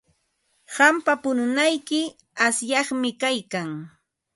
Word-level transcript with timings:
Qampa 0.75 1.13
pununayki 1.21 2.01
asyaqmi 2.45 3.09
kaykan. 3.21 3.69